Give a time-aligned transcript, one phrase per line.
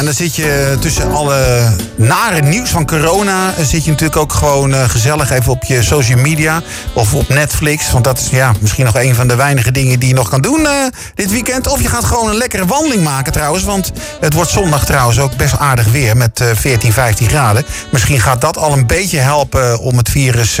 [0.00, 3.54] en dan zit je tussen alle nare nieuws van corona...
[3.56, 6.62] eh, zit je natuurlijk ook gewoon eh, gezellig even op je social media...
[6.92, 9.98] of op Netflix, want dat is ja, misschien nog een van de weinige dingen...
[9.98, 10.72] die je nog kan doen eh,
[11.14, 11.68] dit weekend.
[11.68, 13.64] Of je gaat gewoon een lekkere wandeling maken trouwens...
[13.64, 17.64] want het wordt zondag trouwens ook best aardig weer met eh 14, 15 graden.
[17.92, 20.60] Misschien gaat dat al een beetje helpen om het virus...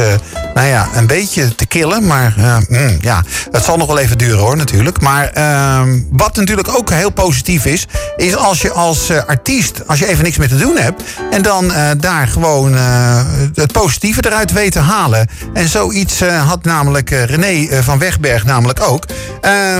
[0.54, 2.34] nou ja, een beetje te killen, maar
[2.68, 5.00] mm, ja, het zal nog wel even duren hoor natuurlijk.
[5.00, 7.86] Maar ehm, wat natuurlijk ook heel positief is,
[8.16, 11.72] is als je als artiest, als je even niks meer te doen hebt, en dan
[11.72, 13.22] eh, daar gewoon eh,
[13.54, 15.28] het positieve eruit weet te halen.
[15.54, 19.04] En zoiets eh, had namelijk René van Wegberg namelijk ook.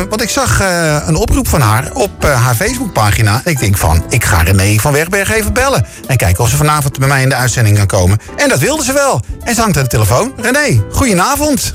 [0.08, 0.60] Want ik zag
[1.06, 3.40] een oproep van haar op haar Facebookpagina.
[3.44, 5.86] En ik denk van, ik ga René van Wegberg even bellen.
[6.06, 8.18] En kijken of ze vanavond bij mij in de uitzending kan komen.
[8.36, 9.20] En dat wilde ze wel.
[9.42, 10.32] En ze hangt aan de telefoon.
[10.36, 11.74] René, goedenavond.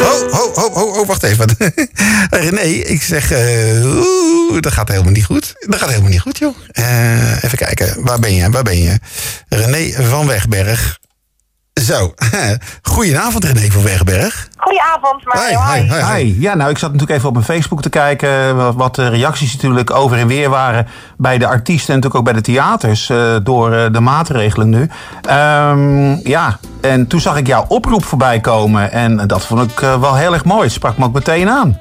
[0.00, 1.48] Oh, oh, oh, oh, oh, wacht even.
[2.30, 5.54] René, ik zeg, eh, dat gaat helemaal niet goed.
[5.58, 6.56] Dat gaat helemaal niet goed, joh.
[6.72, 8.98] Eh, even kijken, waar ben je, waar ben je?
[9.48, 10.99] René van Wegberg.
[11.72, 12.14] Zo,
[12.92, 14.48] goedenavond René van Wegberg.
[14.56, 15.60] Goedenavond, Mario.
[15.60, 16.24] Hi, hi, hi.
[16.24, 16.40] Hi.
[16.40, 18.76] Ja, nou, ik zat natuurlijk even op mijn Facebook te kijken.
[18.76, 22.42] Wat, de reacties natuurlijk over en weer waren bij de artiesten en natuurlijk ook bij
[22.42, 24.90] de theaters eh, door eh, de maatregelen nu.
[25.22, 30.00] Ehm, ja, en toen zag ik jouw oproep voorbij komen en dat vond ik eh,
[30.00, 30.62] wel heel erg mooi.
[30.62, 31.78] Het sprak me ook meteen aan.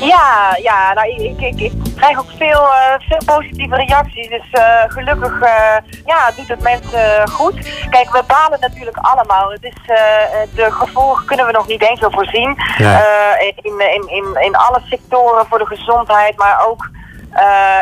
[0.00, 4.28] Ja, ja nou, ik, ik, ik krijg ook veel, eh, veel positieve reacties.
[4.28, 5.76] Dus eh, gelukkig eh,
[6.06, 7.86] ja, doet het mensen goed.
[7.90, 9.50] Kijk, we balen natuurlijk allemaal.
[9.50, 9.78] Het is,
[10.54, 12.56] de gevolgen kunnen we nog niet eens zo voorzien.
[12.78, 13.02] Ja.
[13.38, 16.90] In, in, in, in alle sectoren voor de gezondheid, maar ook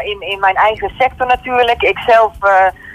[0.04, 1.82] in, in mijn eigen sector natuurlijk.
[1.82, 2.32] Ik zelf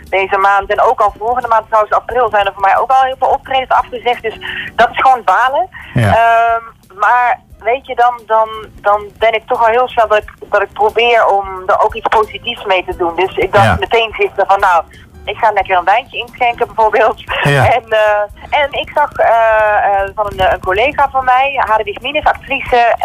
[0.10, 3.04] deze maand en ook al volgende maand trouwens april zijn er voor mij ook al
[3.04, 4.22] heel veel optredens afgezegd.
[4.22, 4.38] Dus
[4.76, 5.70] dat is gewoon balen.
[5.94, 6.16] Ja.
[6.16, 6.64] Ehm,
[7.00, 8.50] maar weet je, dan, dan,
[8.82, 11.94] dan ben ik toch al heel snel dat ik, dat ik probeer om er ook
[11.96, 13.16] iets positiefs mee te doen.
[13.16, 13.76] Dus ik dacht Ja.
[13.80, 14.84] meteen gisteren van nou,
[15.26, 17.22] ik ga lekker een wijntje inschenken bijvoorbeeld.
[17.44, 17.66] Ja.
[17.76, 22.24] En, eh, en ik zag eh, eh, van een, een collega van mij, Hadewig Minus,
[22.24, 22.96] actrice,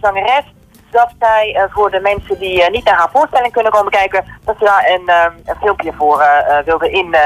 [0.00, 0.44] zangeres,
[0.90, 4.24] dat zij eh, voor de mensen die eh, niet naar haar voorstelling kunnen komen kijken,
[4.44, 7.16] dat ze daar een, eh, een filmpje voor eh, eh, wilde in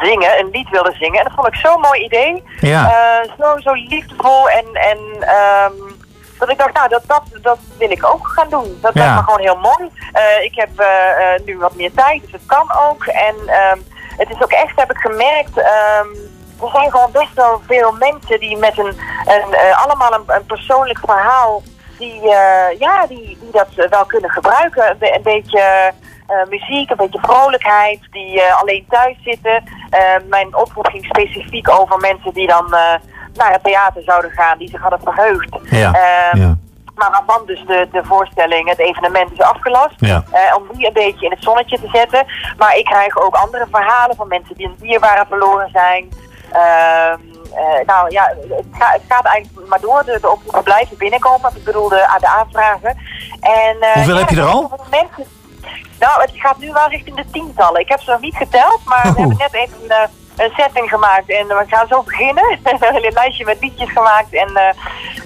[0.00, 1.18] zingen, een lied wilde zingen.
[1.18, 2.42] En dat vond ik zo'n mooi idee.
[2.60, 2.90] Ja.
[3.38, 5.72] Zo, zo liefdevol en, en ehm,
[6.38, 8.78] dat ik dacht, nou, dat, dat, dat wil ik ook gaan doen.
[8.80, 9.00] Dat Ja.
[9.00, 9.90] lijkt me gewoon heel mooi.
[10.42, 10.70] Ik heb
[11.44, 13.04] nu wat meer tijd, dus het kan ook.
[13.04, 13.78] En ehm,
[14.16, 16.08] het is ook echt, heb ik gemerkt, ehm,
[16.62, 18.96] er zijn gewoon best wel veel mensen die met een,
[19.26, 21.62] een allemaal een, een persoonlijk verhaal,
[22.02, 24.90] die, eh, ja, die, die dat wel kunnen gebruiken.
[24.90, 25.60] Een, be- een beetje
[26.26, 29.64] eh, muziek, een beetje vrolijkheid, die eh, alleen thuis zitten.
[30.28, 32.66] Mijn oproep ging specifiek over mensen die dan
[33.34, 35.56] naar het theater zouden gaan, die zich hadden verheugd.
[35.70, 35.90] Ja.
[36.32, 36.56] Ja.
[36.94, 39.94] Maar waarvan dus de, de voorstelling, het evenement is afgelast.
[39.96, 40.24] Ja.
[40.32, 42.26] Eh, om die een beetje in het zonnetje te zetten.
[42.58, 46.08] Maar ik krijg ook andere verhalen van mensen die een dierbare verloren zijn.
[46.52, 47.18] Ehm,
[47.54, 50.02] eh, nou ja, het, ga- het gaat eigenlijk maar door.
[50.04, 51.50] De, de oproepen blijven binnenkomen.
[51.56, 52.96] Ik bedoel de, de aanvragen.
[53.40, 54.70] En, eh, Hoeveel heb je er al?
[54.90, 55.24] Mensen,
[55.98, 57.80] nou, het gaat nu wel richting de tientallen.
[57.80, 59.16] Ik heb ze nog niet geteld, maar we Oh.
[59.16, 61.30] hebben net even een, setting gemaakt.
[61.30, 62.58] En we gaan zo beginnen.
[62.62, 64.34] een lijstje met liedjes gemaakt.
[64.34, 64.68] En eh,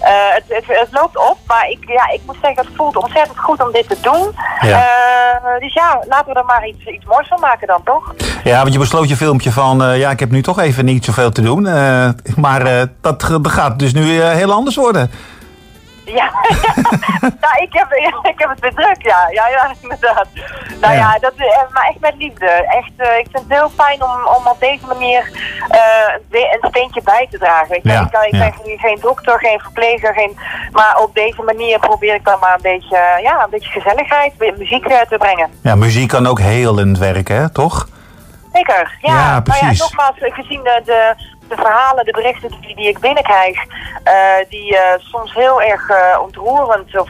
[0.01, 1.39] eh, het, het, het loopt op.
[1.47, 4.35] Maar ik, ja, ik moet zeggen, het voelt ontzettend goed om dit te doen.
[4.61, 4.79] Ja.
[4.79, 8.15] Eh, dus ja, laten we er maar iets, iets moois van maken dan, toch?
[8.45, 11.31] ja, want je besloot je filmpje van, ja, ik heb nu toch even niet zoveel
[11.31, 11.63] te doen.
[12.37, 15.11] maar dat, dat gaat dus nu heel anders worden.
[16.07, 16.31] Ja,
[17.43, 19.29] nou, ik, heb, ik heb het weer druk, ja.
[19.31, 20.27] Ja, ja inderdaad.
[20.81, 21.19] Nou ja, Ja.
[21.21, 22.47] dat, eh, maar echt met liefde.
[22.51, 25.31] Echt, eh, ik vind het heel fijn om, om op deze manier
[25.69, 27.69] eh, een steentje bij te dragen.
[27.69, 27.89] Weet je?
[27.91, 28.39] Ja, ik, kan, ik ja.
[28.39, 30.39] ben geen- geen dokter, geen verpleger, geen,
[30.73, 34.85] maar op deze manier probeer ik dan maar een beetje, ja, een beetje gezelligheid, muziek
[34.87, 35.51] eh, te brengen.
[35.63, 37.89] Ja, muziek kan ook helend werken, hè, toch?
[38.53, 39.13] Zeker, ja.
[39.15, 39.79] Ja, Nou precies.
[39.79, 41.15] ja, nogmaals, gezien de, de,
[41.49, 43.57] de verhalen, de berichten die, die ik binnenkrijg,
[44.05, 44.15] eh,
[44.49, 47.09] die eh, soms heel erg eh, ontroerend of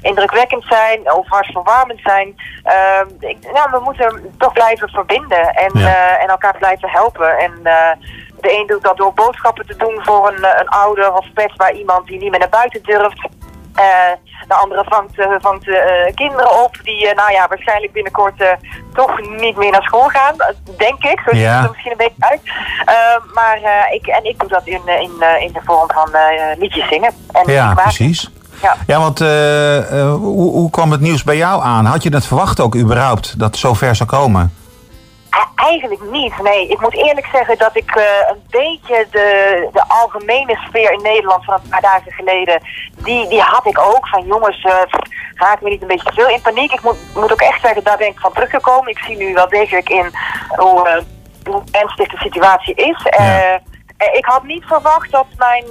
[0.00, 2.36] indrukwekkend zijn of hartverwarmend zijn.
[2.64, 6.18] eh, ik, nou, we moeten toch blijven verbinden en, Ja.
[6.18, 7.38] en elkaar blijven helpen.
[7.38, 7.52] En
[8.40, 12.06] de een doet dat door boodschappen te doen voor een, een ouder of kwetsbaar iemand
[12.06, 13.28] die niet meer naar buiten durft.
[13.74, 13.84] Eh,
[14.48, 18.44] de andere vangt, eh, vangt eh, kinderen op die, nou ja, waarschijnlijk binnenkort
[18.94, 20.34] toch niet meer naar school gaan.
[20.76, 21.20] Denk ik.
[21.24, 21.54] Zo ziet Ja.
[21.56, 22.40] het er misschien een beetje uit.
[23.34, 23.58] Maar
[23.90, 26.08] ik, en ik doe dat in, in, in de vorm van
[26.58, 27.12] liedjes zingen.
[27.32, 28.30] En Ja, precies.
[28.62, 28.76] Ja.
[28.86, 31.84] Ja, want hoe, hoe kwam het nieuws bij jou aan?
[31.84, 34.52] Had je het verwacht ook überhaupt dat het zo ver zou komen?
[35.64, 36.68] Eigenlijk niet, nee.
[36.68, 41.44] Ik moet eerlijk zeggen dat ik eh, een beetje de, de algemene sfeer in Nederland
[41.44, 42.62] van een paar dagen geleden,
[42.96, 44.08] die, die had ik ook.
[44.08, 44.72] Van jongens, uh,
[45.34, 46.72] raak me niet een beetje veel in paniek.
[46.72, 48.90] Ik moet, moet ook echt zeggen, daar ben ik van teruggekomen.
[48.90, 50.10] Ik zie nu wel degelijk in
[50.56, 53.06] hoe, uh, hoe ernstig de situatie is.
[53.16, 53.60] Ja.
[54.12, 55.64] ik had niet verwacht dat mijn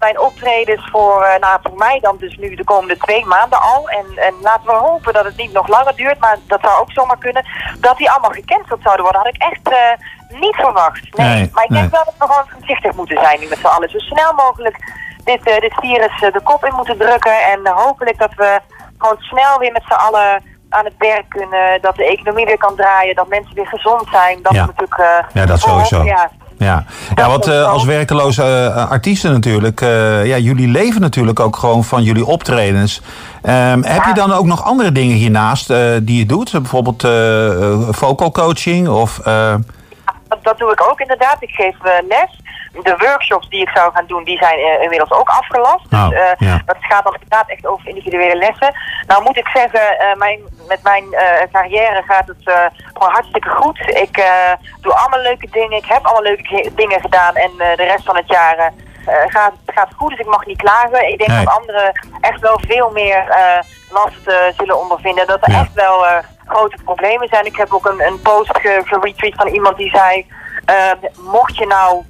[0.00, 3.88] mijn optredens voor, uh, nou, voor mij dan dus nu de komende twee maanden al.
[3.88, 6.92] En, en laten we hopen dat het niet nog langer duurt, maar dat zou ook
[6.92, 7.46] zomaar kunnen.
[7.80, 11.16] Dat die allemaal gecanceld zouden worden, had ik echt uh, niet verwacht.
[11.16, 11.28] Nee.
[11.28, 11.90] Nee, maar ik denk nee.
[11.90, 13.90] wel dat we gewoon voorzichtig moeten zijn nu met z'n allen.
[13.90, 14.76] Zo snel mogelijk
[15.24, 17.44] dit, uh, dit virus de kop in moeten drukken.
[17.44, 18.60] En hopelijk dat we
[18.98, 21.80] gewoon snel weer met z'n allen aan het werk kunnen.
[21.80, 23.14] Dat de economie weer kan draaien.
[23.14, 24.42] Dat mensen weer gezond zijn.
[24.42, 24.66] Dat Ja.
[24.66, 25.24] natuurlijk...
[25.32, 26.02] Ja, dat sowieso.
[26.02, 26.30] Ja,
[26.60, 26.84] Ja,
[27.14, 31.84] ja want eh, als werkeloze eh, artiesten natuurlijk, eh, ja, jullie leven natuurlijk ook gewoon
[31.84, 33.02] van jullie optredens.
[33.42, 35.68] Ehm, Heb je dan ook nog andere dingen hiernaast
[36.02, 36.52] die je doet?
[36.52, 37.02] Bijvoorbeeld
[37.96, 39.20] vocal coaching of...
[40.42, 41.36] Dat, doe ik ook inderdaad.
[41.40, 41.76] Ik geef
[42.08, 42.39] les.
[42.72, 45.86] De workshops die ik zou gaan doen, die zijn eh, inmiddels ook afgelast.
[45.92, 46.62] Oh, dus eh, ja.
[46.66, 48.74] dat gaat dan inderdaad echt over individuele lessen.
[49.06, 52.54] Nou moet ik zeggen, eh, mijn, met mijn eh, carrière gaat het eh,
[52.92, 53.78] gewoon hartstikke goed.
[53.88, 55.76] Ik eh, doe allemaal leuke dingen.
[55.78, 57.34] Ik heb allemaal leuke ge- dingen gedaan.
[57.34, 58.66] En eh, de rest van het jaar eh,
[59.06, 60.10] eh, gaat, gaat goed.
[60.10, 61.08] Dus ik mag niet klagen.
[61.08, 61.44] Ik denk Nee.
[61.44, 63.58] dat anderen echt wel veel meer eh,
[63.90, 65.26] last eh, zullen ondervinden.
[65.26, 65.60] Dat er Ja.
[65.60, 67.44] echt wel eh, grote problemen zijn.
[67.46, 70.26] Ik heb ook een, een post ge- geretweet van iemand die zei...
[70.64, 70.76] eh,
[71.32, 72.04] mocht je nou eh,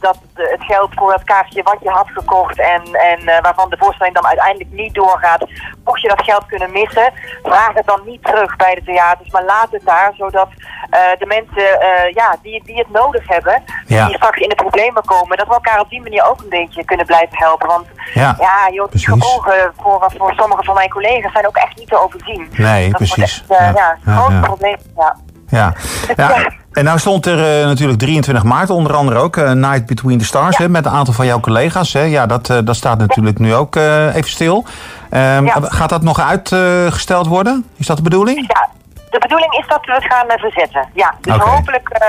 [0.00, 3.70] dat de- het geld voor het kaartje wat je had gekocht en, en eh, waarvan
[3.70, 5.44] de voorstelling dan uiteindelijk niet doorgaat,
[5.84, 9.44] mocht je dat geld kunnen missen, vraag het dan niet terug bij de theaters, maar
[9.44, 10.48] laat het daar, zodat
[10.90, 14.06] eh, de mensen eh, ja, die, die het nodig hebben, Ja.
[14.06, 16.84] die straks in de problemen komen, dat we elkaar op die manier ook een beetje
[16.84, 17.68] kunnen blijven helpen.
[17.68, 21.76] Want Ja, ja, joh, die gevolgen voor, voor sommige van mijn collega's zijn ook echt
[21.76, 22.48] niet te overzien.
[22.56, 23.44] Nee, dat precies.
[23.48, 23.98] echt, Ja.
[24.06, 24.76] groot probleem.
[24.96, 25.16] Ja.
[25.48, 25.72] Ja.
[26.16, 26.50] ja.
[26.72, 30.24] En nou stond er eh, natuurlijk 23 maart onder andere ook eh, Night Between the
[30.24, 31.92] Stars hè, met een aantal van jouw collega's.
[31.92, 32.00] Hè.
[32.02, 34.64] Ja, dat, eh, dat staat natuurlijk nu ook even stil.
[35.10, 35.54] Ehm, Ja.
[35.62, 37.64] Gaat dat nog uitgesteld worden?
[37.76, 38.44] Is dat de bedoeling?
[38.48, 38.68] Ja,
[39.10, 40.88] de bedoeling is dat we het gaan verzetten.
[40.94, 42.06] Ja, dus hopelijk eh,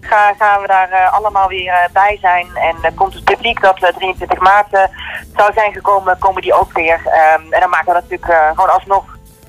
[0.00, 2.46] ga- gaan we daar allemaal weer bij zijn.
[2.54, 4.88] En komt het publiek dat eh, 23 maart
[5.36, 7.00] zou zijn gekomen, komen die ook weer.
[7.04, 9.04] Ehm, en dan maken we natuurlijk gewoon alsnog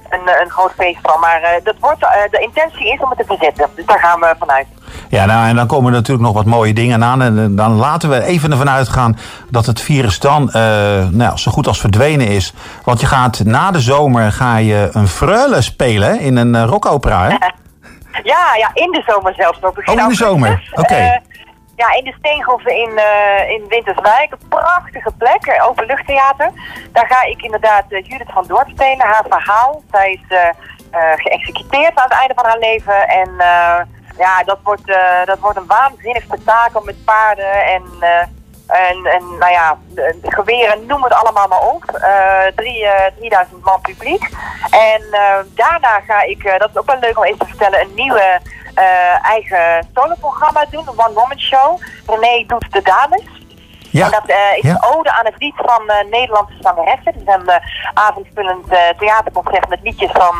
[0.09, 1.19] een, eh, een groot feest van.
[1.19, 3.67] Maar eh, dat wordt, eh, de intentie is om het te verzetten.
[3.75, 4.67] Dus daar gaan we vanuit.
[5.09, 7.21] Ja, nou, en dan komen er natuurlijk nog wat mooie dingen aan.
[7.21, 9.17] En dan laten we even ervan uitgaan
[9.49, 10.49] dat het virus dan
[11.11, 12.53] nou, zo goed als verdwenen is.
[12.83, 17.27] Want je gaat na de zomer ga je een freule spelen in een rockopera.
[17.29, 17.35] Hè?
[18.23, 19.73] Ja, ja, in de zomer zelfs nog.
[19.73, 20.71] Begin Oh, in de zomer.
[20.73, 21.19] Oké.
[21.79, 24.31] Ja, in de Steenhoven in, eh, in Winterswijk.
[24.31, 26.51] Een prachtige plek, eh, openluchttheater.
[26.91, 29.05] Daar ga ik inderdaad eh, Judith van Doort spelen.
[29.05, 29.81] Haar verhaal.
[29.91, 30.37] Zij is
[31.15, 33.07] geëxecuteerd aan het einde van haar leven.
[33.07, 33.31] En
[34.17, 34.87] ja, dat wordt,
[35.25, 37.83] dat wordt een waanzinnig spektakel met paarden en...
[38.67, 39.77] en, en nou ja,
[40.21, 41.83] geweren, noem het allemaal maar op.
[42.39, 44.29] Eh, drie, eh, 3000 man publiek.
[44.69, 45.03] En
[45.55, 48.39] daarna ga ik, dat is ook wel leuk om even te vertellen, een nieuwe
[48.79, 50.87] eh, eigen soloprogramma doen.
[50.87, 51.79] Een one-woman show.
[52.07, 53.23] René doet de dames.
[53.91, 54.05] Ja.
[54.05, 54.69] En dat eh, is Ja.
[54.69, 57.13] een ode aan het lied van eh, Nederlandse zangeressen.
[57.13, 57.49] Het is een
[57.93, 58.65] avondvullend
[58.97, 60.35] theaterconcert met liedjes van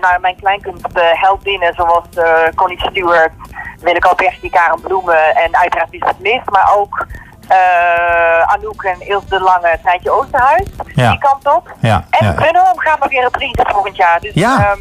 [0.00, 3.32] nou, mijn kleinkunstheldinnen zoals uh, Connie Stewart,
[3.80, 6.50] Willeke Alberti, Karen Bloemen en uiteraard Lisbeth List.
[6.50, 7.06] Maar ook
[7.50, 10.66] uh, Anouk en Ilse de Lange, Treintje Oosterhuis.
[10.94, 11.10] Ja.
[11.10, 11.72] Die kant op.
[11.80, 12.32] Ja, En ja.
[12.76, 14.20] Gaan we weer reprise volgend jaar.
[14.20, 14.58] Dus, Ja.
[14.58, 14.78] ehm,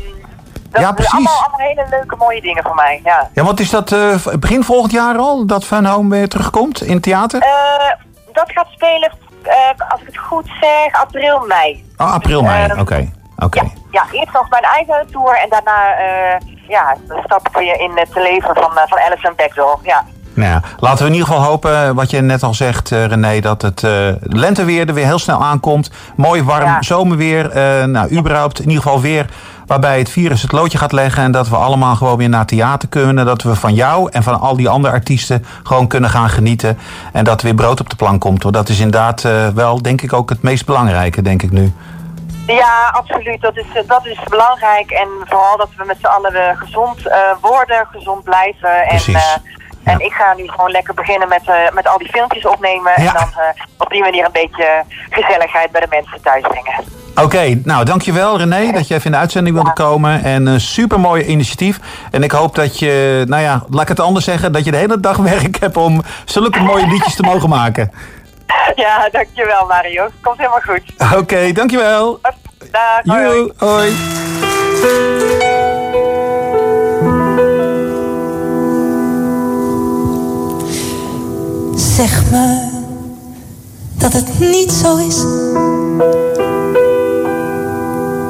[0.75, 1.13] dat Ja, zijn precies.
[1.13, 3.01] allemaal, allemaal hele leuke mooie dingen voor mij.
[3.03, 3.29] Ja.
[3.33, 6.93] Ja, want is dat eh, begin volgend jaar al dat Van Home weer terugkomt in
[6.93, 7.41] het theater?
[7.43, 7.91] Uh,
[8.33, 9.11] dat gaat spelen,
[9.43, 9.51] uh,
[9.89, 11.85] als ik het goed zeg, april, mei.
[11.97, 12.71] Oh, april, mei.
[12.79, 13.11] Oké.
[13.37, 13.59] Oké.
[13.61, 15.95] Ja, ja, eerst nog mijn eigen tour en daarna
[16.67, 19.79] ja, stappen we in het leven van, van Alison Bechdel.
[19.83, 20.03] Ja.
[20.35, 23.39] Nou ja, laten we in ieder geval hopen, wat je net al zegt, uh, René,
[23.39, 25.91] dat het uh, lenteweer er weer heel snel aankomt.
[26.15, 26.81] Mooi warm Ja.
[26.81, 27.45] zomerweer.
[27.45, 29.25] Uh, nou, überhaupt in ieder geval weer
[29.67, 31.23] waarbij het virus het loodje gaat leggen.
[31.23, 33.25] En dat we allemaal gewoon weer naar theater kunnen.
[33.25, 36.77] Dat we van jou en van al die andere artiesten gewoon kunnen gaan genieten.
[37.13, 38.43] En dat er weer brood op de plank komt.
[38.43, 38.51] Hoor.
[38.51, 41.73] Dat is inderdaad uh, wel, denk ik, ook het meest belangrijke, denk ik nu.
[42.47, 43.41] Ja, absoluut.
[43.41, 44.91] Dat is, dat is belangrijk.
[44.91, 47.01] En vooral dat we met z'n allen gezond
[47.41, 48.69] worden, gezond blijven.
[48.87, 49.13] Precies.
[49.33, 49.41] En.
[49.85, 52.95] En ik ga nu gewoon lekker beginnen met, uh, met al die filmpjes opnemen.
[52.95, 56.83] En dan uh, op die manier een beetje gezelligheid bij de mensen thuis brengen.
[57.15, 60.23] Oké, okay, nou dankjewel René dat je even in de uitzending wilde komen.
[60.23, 61.79] En een super mooi initiatief.
[62.11, 64.77] En ik hoop dat je, nou ja, laat ik het anders zeggen, dat je de
[64.77, 67.91] hele dag werk hebt om zulke mooie liedjes te mogen maken.
[68.75, 70.07] Ja, dankjewel Mario.
[70.21, 70.81] Komt helemaal goed.
[70.97, 72.19] Oké, okay, dankjewel.
[72.71, 73.51] Dag, hoi.
[73.57, 73.93] hoi.
[84.15, 85.15] Het niet zo is.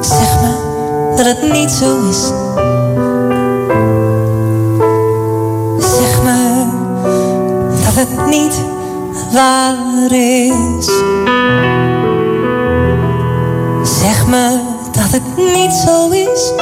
[0.00, 0.52] Zeg me
[1.16, 2.26] dat het niet zo is.
[5.78, 6.66] Zeg me
[7.84, 8.60] dat het niet
[9.32, 10.86] waar is.
[14.00, 14.58] Zeg me
[14.92, 16.52] dat het niet zo is.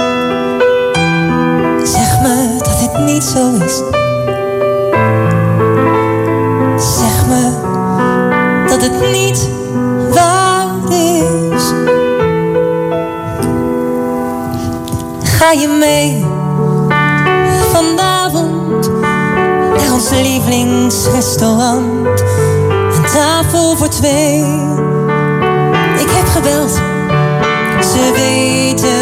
[1.90, 4.03] Zeg me dat het niet zo is.
[15.60, 16.24] Je mee
[17.72, 18.90] vanavond
[19.76, 22.20] naar ons lievelingsrestaurant?
[22.96, 24.38] Een tafel voor twee.
[25.98, 26.70] Ik heb gebeld,
[27.82, 28.93] ze weten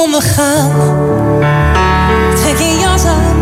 [0.00, 0.70] Kom, we gaan.
[2.34, 3.36] Trek je jas aan,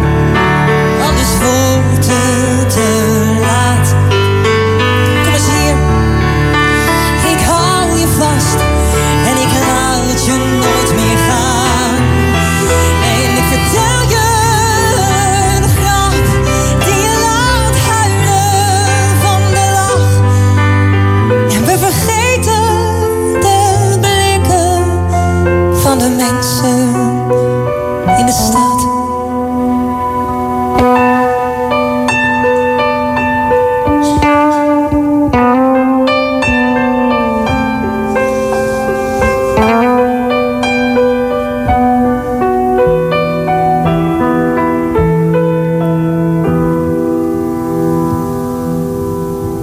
[1.08, 2.87] anders wordt het te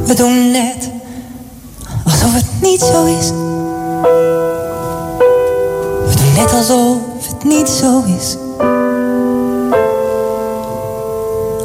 [0.06, 0.92] We doen net
[2.06, 3.30] alsof het niet zo is.
[6.06, 6.98] We doen net alsof
[7.28, 8.38] het niet zo is.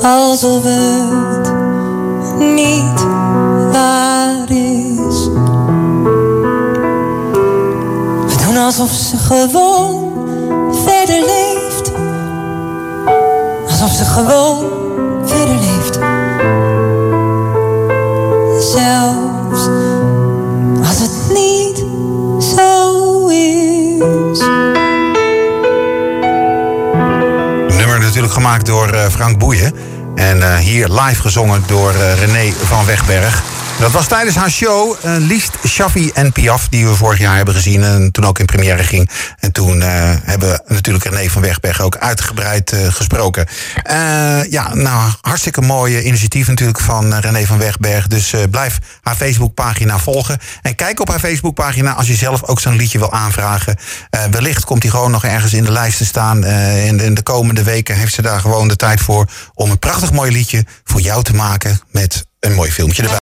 [0.03, 1.53] Alsof het
[2.39, 3.05] niet
[3.73, 5.29] waar is.
[8.27, 10.13] We doen alsof ze gewoon
[10.85, 11.93] verder leeft.
[13.67, 14.80] Alsof ze gewoon
[28.59, 29.75] door eh, Frank Boeien.
[30.14, 33.50] En eh, hier live gezongen door eh, René van Wegberg.
[33.81, 36.69] Dat was tijdens haar show eh, Liest, Shaffi en Piaf...
[36.69, 39.11] die we vorig jaar hebben gezien en toen ook in première ging.
[39.39, 39.89] En toen eh,
[40.23, 43.47] hebben we natuurlijk René van Wegberg ook uitgebreid eh, gesproken.
[44.51, 48.07] Ja, nou, hartstikke mooi initiatief natuurlijk van René van Wegberg.
[48.07, 50.39] Dus blijf haar Facebookpagina volgen.
[50.63, 53.77] En kijk op haar Facebookpagina als je zelf ook zo'n liedje wil aanvragen.
[54.31, 56.45] Wellicht komt hij gewoon nog ergens in de lijst te staan.
[56.45, 59.27] In, in de komende weken heeft ze daar gewoon de tijd voor...
[59.55, 63.19] om een prachtig mooi liedje voor jou te maken met een mooi filmpje erbij.